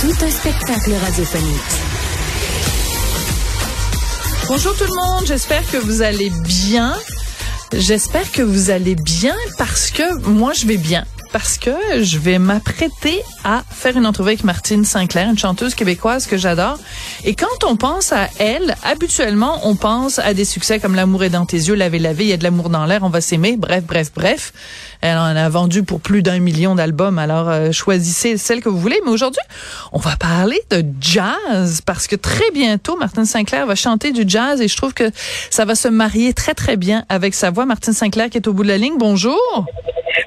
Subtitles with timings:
[0.00, 1.54] Tout un spectacle radiophonique.
[4.46, 6.94] Bonjour tout le monde, j'espère que vous allez bien.
[7.72, 12.38] J'espère que vous allez bien parce que moi je vais bien parce que je vais
[12.38, 16.78] m'apprêter à faire une entrevue avec Martine Sinclair, une chanteuse québécoise que j'adore.
[17.24, 21.30] Et quand on pense à elle, habituellement, on pense à des succès comme L'amour est
[21.30, 23.56] dans tes yeux, Laver, laver, il y a de l'amour dans l'air, on va s'aimer,
[23.56, 24.52] bref, bref, bref.
[25.00, 28.80] Elle en a vendu pour plus d'un million d'albums, alors euh, choisissez celle que vous
[28.80, 29.00] voulez.
[29.04, 29.42] Mais aujourd'hui,
[29.92, 34.60] on va parler de jazz parce que très bientôt, Martine Sinclair va chanter du jazz
[34.60, 35.10] et je trouve que
[35.50, 37.64] ça va se marier très, très bien avec sa voix.
[37.64, 39.38] Martine Sinclair qui est au bout de la ligne, bonjour.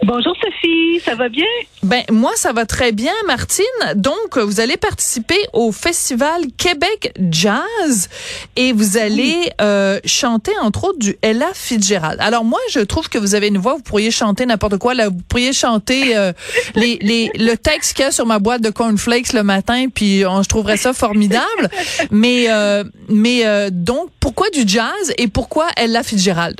[0.03, 1.45] Bonjour Sophie, ça va bien?
[1.83, 3.65] Ben moi ça va très bien Martine.
[3.95, 8.09] Donc vous allez participer au festival Québec Jazz
[8.55, 12.19] et vous allez euh, chanter entre autres du Ella Fitzgerald.
[12.19, 15.09] Alors moi je trouve que vous avez une voix, vous pourriez chanter n'importe quoi, là,
[15.09, 16.33] vous pourriez chanter euh,
[16.75, 20.23] les, les le texte qu'il y a sur ma boîte de cornflakes le matin puis
[20.25, 21.69] on, je trouverais ça formidable.
[22.11, 26.59] mais euh, mais donc pourquoi du jazz et pourquoi Ella Fitzgerald?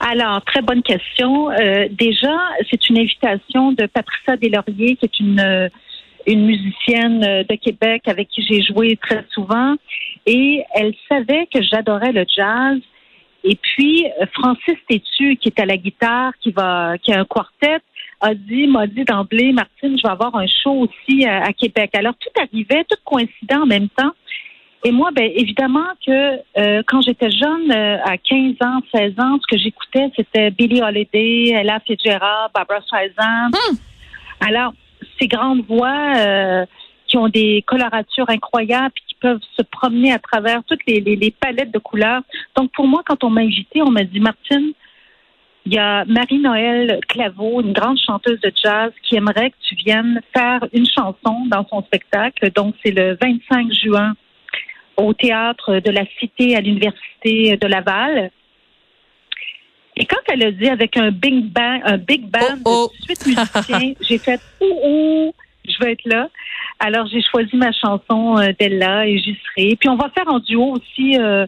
[0.00, 1.50] Alors, très bonne question.
[1.50, 2.36] Euh, déjà,
[2.70, 5.68] c'est une invitation de Patricia Deslauriers, qui est une, euh,
[6.26, 9.74] une musicienne euh, de Québec avec qui j'ai joué très souvent.
[10.26, 12.78] Et elle savait que j'adorais le jazz.
[13.44, 17.78] Et puis, Francis Tétu, qui est à la guitare, qui va, qui a un quartet,
[18.20, 21.90] a dit, m'a dit d'emblée, Martine, je vais avoir un show aussi à, à Québec.
[21.94, 24.12] Alors, tout arrivait, tout coïncidait en même temps.
[24.84, 29.38] Et moi, ben évidemment que euh, quand j'étais jeune, euh, à 15 ans, 16 ans,
[29.40, 33.48] ce que j'écoutais, c'était Billie Holiday, Ella Fitzgerald, Barbara Streisand.
[33.50, 33.76] Hmm.
[34.46, 34.74] Alors,
[35.18, 36.66] ces grandes voix euh,
[37.06, 41.16] qui ont des coloratures incroyables et qui peuvent se promener à travers toutes les, les,
[41.16, 42.22] les palettes de couleurs.
[42.56, 44.72] Donc, pour moi, quand on m'a invité, on m'a dit, Martine,
[45.64, 50.20] il y a Marie-Noël Claveau, une grande chanteuse de jazz, qui aimerait que tu viennes
[50.32, 52.52] faire une chanson dans son spectacle.
[52.52, 54.14] Donc, c'est le 25 juin
[54.96, 58.30] au théâtre de la Cité à l'Université de Laval.
[59.96, 62.92] Et quand elle a dit avec un big band, un big band oh, oh.
[62.92, 65.34] de suite musiciens, j'ai fait ouh, ouh,
[65.66, 66.28] je veux être là.
[66.78, 69.76] Alors j'ai choisi ma chanson euh, d'Ella et j'y serai.
[69.76, 71.46] Puis on va faire en duo aussi euh,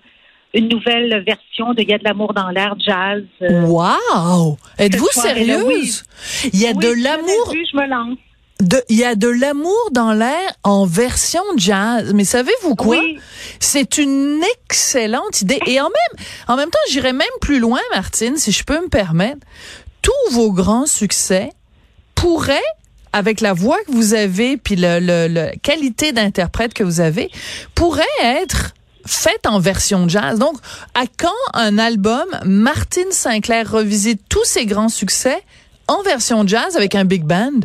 [0.54, 3.22] une nouvelle version de Il y a de l'amour dans l'air jazz.
[3.42, 4.56] Euh, wow!
[4.78, 6.04] Êtes-vous sérieuse?
[6.52, 7.52] Il y a oui, de l'amour.
[7.52, 8.18] je me lance.
[8.60, 12.12] De, il y a de l'amour dans l'air en version jazz.
[12.12, 12.98] Mais savez-vous quoi?
[12.98, 13.20] Oui.
[13.60, 15.60] C'est une excellente idée.
[15.66, 18.88] Et en même, en même temps, j'irais même plus loin, Martine, si je peux me
[18.88, 19.46] permettre.
[20.02, 21.52] Tous vos grands succès
[22.16, 22.60] pourraient
[23.12, 27.30] avec la voix que vous avez, puis le, le, le qualité d'interprète que vous avez,
[27.76, 28.74] pourraient être
[29.06, 30.38] faite en version jazz.
[30.38, 30.56] Donc,
[30.94, 35.42] à quand un album Martine Sinclair revisite tous ses grands succès
[35.86, 37.60] en version jazz avec un big band?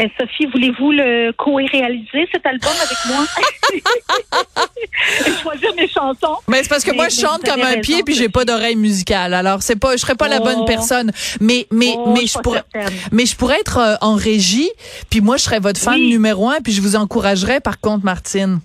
[0.00, 3.24] Eh, Sophie, voulez-vous le co-réaliser cet album avec moi?
[5.26, 6.36] Et choisir mes chansons.
[6.46, 8.76] Mais c'est parce que Mais- moi je chante comme un pied puis j'ai pas d'oreille
[8.76, 9.34] musicale.
[9.34, 10.44] Alors c'est pas je serais pas la Oh.
[10.44, 11.10] bonne personne.
[11.40, 12.96] Mais mais Oh, mais je pourrais certaine.
[13.12, 14.70] mais je pourrais être euh, en régie
[15.10, 16.08] puis moi je serais votre fan Oui.
[16.10, 18.60] numéro un puis je vous encouragerais par contre Martine.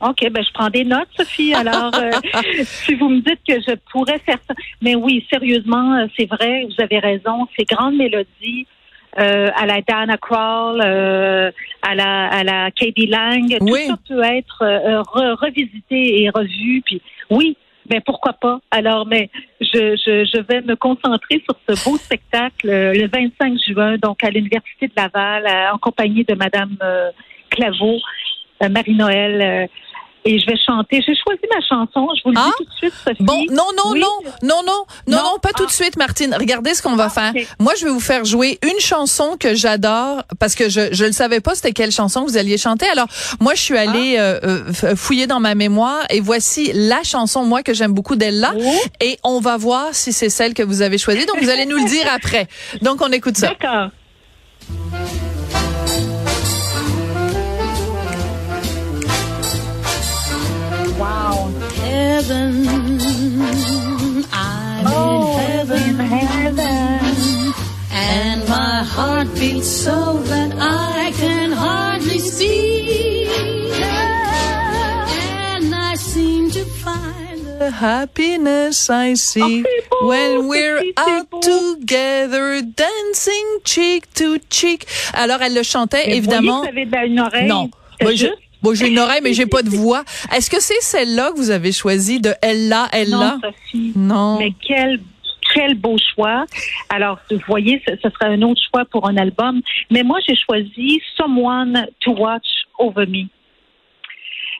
[0.00, 1.52] OK, ben je prends des notes, Sophie.
[1.52, 2.10] Alors, euh,
[2.64, 4.54] si vous me dites que je pourrais faire ça.
[4.80, 7.46] Mais oui, sérieusement, euh, c'est vrai, vous avez raison.
[7.54, 8.66] Ces grandes mélodies
[9.18, 11.50] euh, à la Dana Crawl, euh,
[11.82, 13.80] à la à la Katie Lang, Oui.
[13.86, 16.82] tout ça peut être euh, re- revisité et revu.
[16.84, 17.56] Puis oui,
[17.86, 18.60] ben pourquoi pas?
[18.70, 23.58] Alors, mais je, je, je vais me concentrer sur ce beau spectacle euh, le 25
[23.68, 27.10] juin, donc à l'Université de Laval, euh, en compagnie de Madame euh,
[27.50, 27.98] Claveau,
[28.62, 29.68] euh, Marie-Noël.
[30.24, 31.02] Et je vais chanter.
[31.06, 32.08] J'ai choisi ma chanson.
[32.16, 32.50] Je vous le Ah?
[32.58, 33.22] dis tout de suite, Sophie.
[33.22, 34.00] Bon, non, non, Oui?
[34.00, 34.08] non,
[34.42, 35.38] non, non, non, Non?
[35.42, 35.74] pas tout de Ah.
[35.74, 36.34] suite, Martine.
[36.38, 37.32] Regardez ce qu'on va Ah, faire.
[37.58, 41.12] Moi, je vais vous faire jouer une chanson que j'adore parce que je je le
[41.12, 42.86] savais pas c'était quelle chanson vous alliez chanter.
[42.88, 43.06] Alors,
[43.40, 44.22] moi, je suis allée Ah.
[44.22, 44.40] euh,
[44.84, 48.72] euh, fouiller dans ma mémoire et voici la chanson moi que j'aime beaucoup d'elle-là Oh.
[49.00, 51.24] et on va voir si c'est celle que vous avez choisie.
[51.26, 52.46] Donc, vous allez nous le dire après.
[52.82, 53.48] Donc, on écoute ça.
[53.48, 53.90] D'accord.
[62.22, 62.66] heaven.
[64.32, 66.06] I'm oh, in heaven.
[66.06, 67.54] Heaven.
[67.92, 73.26] And my heart beats so that I can hardly see.
[75.56, 83.60] And I seem to find the happiness I see oh, when we're out together dancing
[83.64, 84.86] cheek to cheek.
[85.14, 86.62] Alors elle le chantait Mais évidemment.
[86.62, 87.48] Vous avez une oreille.
[87.48, 87.70] Non.
[88.02, 88.28] Oui, je,
[88.62, 90.04] bon, j'ai une oreille, mais j'ai pas de voix.
[90.34, 93.16] Est-ce que c'est celle-là que vous avez choisie de Ella, Ella?
[93.16, 93.92] Non, Sophie.
[93.96, 94.38] Non.
[94.38, 95.00] Mais quel
[95.52, 96.44] quel beau choix.
[96.90, 99.60] Alors, vous voyez, ce, ce serait un autre choix pour un album.
[99.90, 102.46] Mais moi, j'ai choisi Someone to Watch
[102.78, 103.24] Over Me.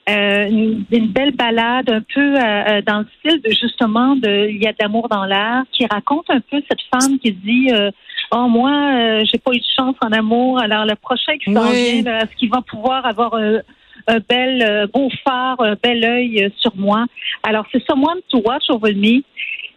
[0.08, 4.48] Euh, une, une belle balade un peu euh, euh, dans le style de justement de
[4.48, 7.68] Il y a de l'amour dans l'air qui raconte un peu cette femme qui dit
[7.70, 7.90] euh,
[8.32, 12.00] oh moi j'ai pas eu de chance en amour alors le prochain qui s'en Oui.
[12.02, 13.34] vient est-ce qu'il va pouvoir avoir
[14.06, 17.06] un, bel euh, beau phare un bel œil euh, sur moi.
[17.42, 19.22] Alors c'est Someone to Watch Over Me.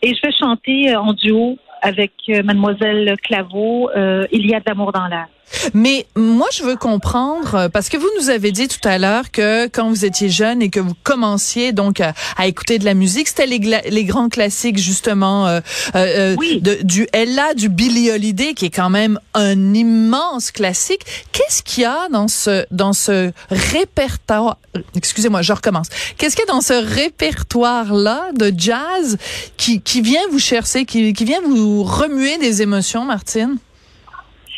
[0.02, 4.60] Et je vais chanter euh, en duo avec euh, Mademoiselle Claveau euh, Il y a
[4.60, 5.28] de l'amour dans l'air
[5.74, 9.32] Mais moi, je veux comprendre, euh, parce que vous nous avez dit tout à l'heure
[9.32, 12.94] que quand vous étiez jeune et que vous commenciez donc à, à écouter de la
[12.94, 15.60] musique, c'était les, grands classiques justement euh,
[15.96, 16.60] euh, Oui.
[16.62, 21.02] de, du Ella, du Billie Holiday, qui est quand même un immense classique.
[21.32, 24.58] Qu'est-ce qu'il y a dans ce dans ce répertoire
[24.96, 25.88] Excusez-moi, je recommence.
[26.18, 29.18] Qu'est-ce qu'il y a dans ce répertoire là de jazz
[29.58, 33.58] qui qui vient vous chercher, qui qui vient vous remuer des émotions, Martine?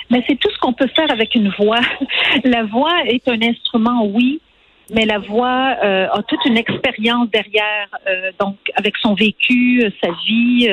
[0.09, 1.79] Mais c'est tout ce qu'on peut faire avec une voix.
[2.43, 4.41] La voix est un instrument, oui,
[4.93, 9.89] mais la voix euh, a toute une expérience derrière, euh, donc avec son vécu, euh,
[10.03, 10.69] sa vie.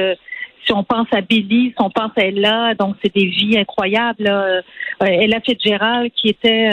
[0.66, 4.22] si on pense à Billy, si on pense à Ella, donc c'est des vies incroyables.
[4.22, 4.60] là.
[5.00, 6.70] Ella Fitzgerald, qui était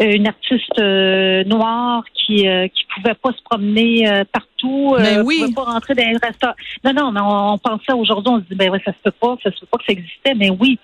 [0.00, 5.22] une artiste euh, noire qui euh, qui pouvait pas se promener euh, partout, Ben euh,
[5.24, 5.40] oui.
[5.40, 6.54] pouvait pas rentrer dans les restaurants.
[6.84, 9.10] Non, non, mais on, on pensait aujourd'hui, on se dit ben ouais, ça se peut
[9.10, 10.78] pas, ça se peut pas que ça existait, mais oui.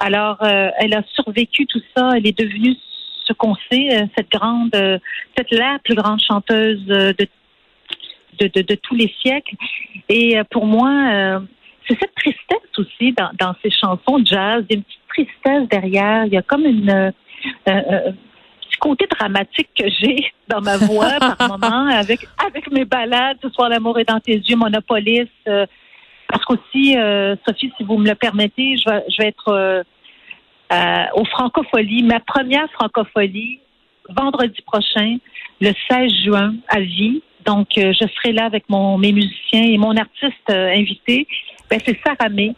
[0.00, 2.74] Alors, euh, elle a survécu tout ça, elle est devenue
[3.26, 4.98] ce qu'on sait, euh, cette grande, euh,
[5.34, 7.26] peut-être la plus grande chanteuse euh, de
[8.40, 9.54] de, de, de tous les siècles.
[10.08, 11.40] Et euh, pour moi, euh,
[11.86, 14.64] c'est cette tristesse aussi dans, dans ces chansons de jazz.
[14.70, 16.24] Il y a une petite tristesse derrière.
[16.24, 17.10] Il y a comme une euh,
[17.68, 18.12] euh,
[18.82, 23.38] côté dramatique que j'ai dans ma voix par moment avec avec mes balades.
[23.42, 25.28] Ce soir, l'amour est dans tes yeux, Monopolis.
[25.46, 25.66] euh,
[26.28, 29.82] parce qu'aussi, euh, Sophie, si vous me le permettez, je vais, je vais être euh,
[30.72, 33.60] euh, au Francophonie, ma première Francophonie,
[34.08, 35.18] vendredi prochain,
[35.60, 37.22] le 16 juin, à Vie.
[37.44, 41.26] Donc, euh, je serai là avec mon, mes musiciens et mon artiste euh, invité.
[41.70, 42.54] Ben, c'est Sarah May.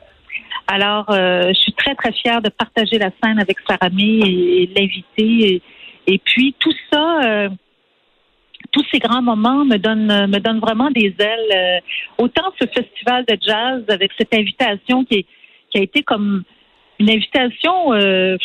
[0.69, 4.62] Alors, euh, je suis très, très fière de partager la scène avec Sarah May et,
[4.62, 5.62] et l'inviter.
[6.06, 7.49] Et, puis, tout ça, euh,
[8.73, 11.53] tous ces grands moments me donnent, me donnent vraiment des ailes.
[11.55, 15.27] Euh, autant ce festival de jazz avec cette invitation qui, est,
[15.71, 16.45] qui a été comme
[16.99, 18.37] une invitation euh,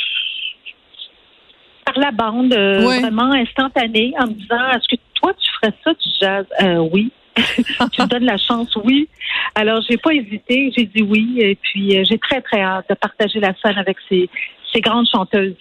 [1.86, 5.94] par la bande, euh, vraiment instantanée, en me disant Est-ce que toi, tu ferais ça
[5.94, 6.46] du jazz?
[6.62, 7.12] Euh, Oui.
[7.38, 9.08] tu me donnes la chance, oui.
[9.56, 13.40] Alors, j'ai pas hésité, j'ai dit oui, et puis j'ai très, très hâte de partager
[13.40, 14.30] la scène avec ces,
[14.74, 15.56] ces grandes chanteuses.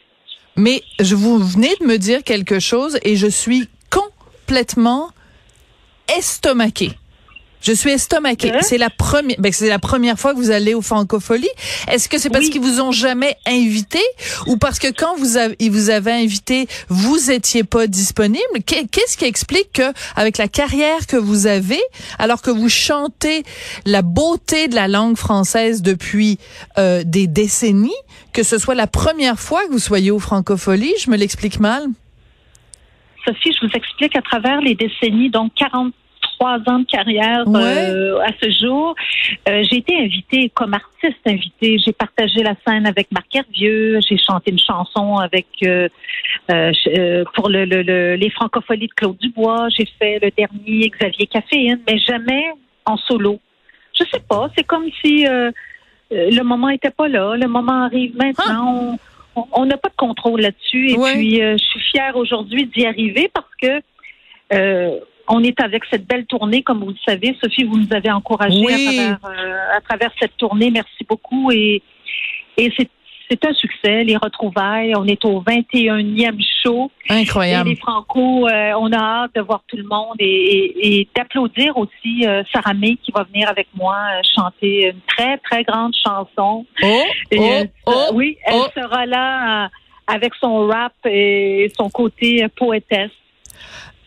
[0.59, 5.11] Mais je vous venez de me dire quelque chose et je suis complètement
[6.19, 6.91] estomaquée.
[7.61, 8.53] Je suis estomaquée.
[8.53, 8.61] Hein?
[8.63, 11.49] C'est la première, ben c'est la première fois que vous allez au Francophonie.
[11.91, 12.51] Est-ce que c'est parce Oui.
[12.51, 14.01] qu'ils vous ont jamais invité
[14.47, 18.45] ou parce que quand vous avez, ils vous avaient invité, vous étiez pas disponible?
[18.65, 21.81] Qu'est- Qu'est-ce qui explique que, avec la carrière que vous avez,
[22.19, 23.43] alors que vous chantez
[23.85, 26.39] la beauté de la langue française depuis
[26.79, 27.91] euh, des décennies,
[28.33, 30.95] que ce soit la première fois que vous soyez au Francophonie?
[31.05, 31.87] Je me l'explique mal?
[33.27, 35.53] Sophie, je vous explique à travers les décennies, donc
[36.39, 37.61] 43 ans de carrière Ouais.
[37.91, 38.95] euh, à ce jour.
[39.49, 41.79] Euh, j'ai été invitée comme artiste invitée.
[41.85, 44.01] J'ai partagé la scène avec Marc Hervieux.
[44.09, 45.89] J'ai chanté une chanson avec euh,
[47.35, 49.69] pour le, le- le- les francophonies de Claude Dubois.
[49.77, 52.45] J'ai fait le dernier Xavier Caféine, mais jamais
[52.87, 53.41] en solo.
[53.99, 54.49] Je sais pas.
[54.57, 55.25] C'est comme si
[56.11, 57.37] le moment était pas là.
[57.37, 58.97] Le moment arrive maintenant.
[59.37, 60.91] On- on- n'a pas de contrôle là-dessus.
[60.93, 61.13] Et Ouais.
[61.15, 63.81] puis, je suis fière aujourd'hui d'y arriver parce que
[64.53, 67.37] euh, on est avec cette belle tournée, comme vous le savez.
[67.43, 68.73] Sophie, vous nous avez encouragés Oui.
[68.73, 70.71] à, travers, euh, à travers cette tournée.
[70.71, 71.51] Merci beaucoup.
[71.53, 71.83] Et,
[72.57, 72.73] et
[73.31, 74.95] c'est un succès, les retrouvailles.
[74.97, 76.91] On est au 21e show.
[77.11, 77.69] Et Incroyable.
[77.69, 81.77] les Franco, euh, on a hâte de voir tout le monde et, et- et d'applaudir
[81.77, 85.93] aussi euh, Sarah May qui va venir avec moi euh, chanter une très, très grande
[85.95, 86.65] chanson.
[86.83, 87.39] Oh, Et,
[87.87, 88.67] oh, oh, oui, elle oh.
[88.75, 89.69] sera là
[90.07, 93.11] avec son rap et son côté poétesse.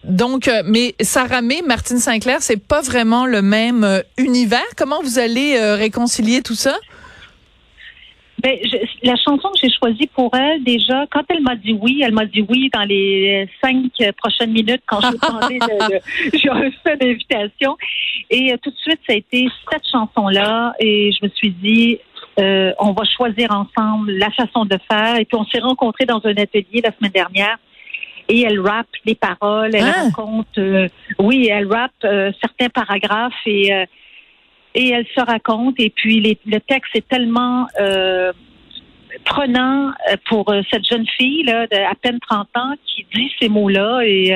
[0.04, 4.62] Donc, euh, mais Sarah May, Martine Sinclair, c'est pas vraiment le même euh, univers.
[4.76, 6.76] Comment vous allez euh, réconcilier tout ça?
[8.42, 12.02] Ben, je, la chanson que j'ai choisie pour elle, déjà, quand elle m'a dit oui,
[12.04, 15.60] elle m'a dit oui dans les cinq prochaines minutes quand j'ai demandé,
[16.34, 17.78] j'ai reçu l'invitation.
[18.32, 20.74] Et euh, tout de suite, ça a été cette chanson-là.
[20.80, 22.00] Et je me suis dit,
[22.40, 25.18] euh, on va choisir ensemble la façon de faire.
[25.18, 27.58] Et puis, on s'est rencontrés dans un atelier la semaine dernière.
[28.34, 30.04] Et elle rappe les paroles, elle Ah.
[30.06, 30.88] raconte, euh,
[31.20, 33.86] oui, elle rappe euh, certains paragraphes et euh,
[34.74, 35.76] et elle se raconte.
[35.80, 37.68] Et puis les- le texte est tellement
[39.26, 39.92] prenant
[40.30, 44.02] pour cette jeune fille là, de à peine 30 ans qui dit ces mots-là.
[44.06, 44.34] Et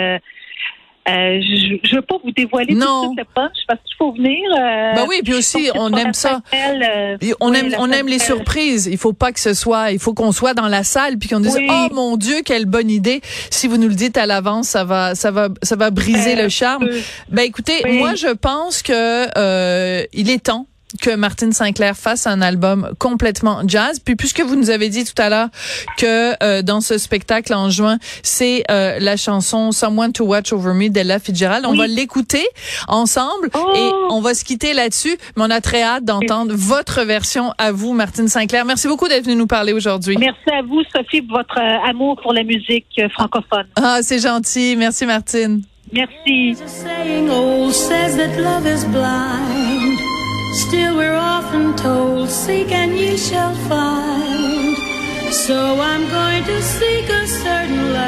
[1.07, 2.85] euh, je ne veux pas vous dévoiler Non.
[2.85, 4.39] tout de suite le punch parce qu'il faut venir.
[4.59, 6.41] euh, Ben oui, puis aussi, on aime la ça.
[6.53, 8.87] Euh, on oui, aime, la on aime les surprises.
[8.91, 11.39] Il faut pas que ce soit, il faut qu'on soit dans la salle puis qu'on
[11.39, 11.67] dise Oui.
[11.69, 13.21] oh mon Dieu quelle bonne idée.
[13.51, 16.43] Si vous nous le dites à l'avance, ça va, ça va, ça va briser Euh,
[16.43, 16.87] le charme.
[17.29, 17.97] Ben écoutez, oui.
[17.99, 20.65] moi je pense que euh, il est temps
[21.01, 23.99] que Martine Sinclair fasse un album complètement jazz.
[23.99, 25.49] Puis puisque vous nous avez dit tout à l'heure
[25.97, 30.73] que euh, dans ce spectacle en juin, c'est euh, la chanson Someone to Watch Over
[30.73, 31.77] Me d'Ella Fitzgerald, on Oui.
[31.79, 32.45] va l'écouter
[32.87, 33.71] ensemble Oh.
[33.75, 35.17] et on va se quitter là-dessus.
[35.35, 38.63] Mais on a très hâte d'entendre votre version à vous, Martine Sinclair.
[38.65, 40.15] Merci beaucoup d'être venue nous parler aujourd'hui.
[40.17, 43.65] Merci à vous, Sophie, pour votre euh, amour pour la musique euh, francophone.
[43.75, 44.75] Ah, c'est gentil.
[44.77, 45.61] Merci, Martine.
[45.91, 46.55] Merci.
[50.55, 54.77] Still, we're often told, Seek and ye shall find.
[55.33, 58.05] So I'm going to seek a certain light.